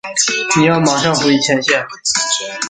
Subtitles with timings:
[0.57, 1.85] 你要马上回前线。